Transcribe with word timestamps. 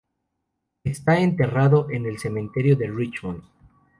Está 0.83 1.19
enterrado 1.19 1.91
en 1.91 2.07
el 2.07 2.17
cementerio 2.17 2.75
de 2.75 2.89
Richmond. 2.89 3.43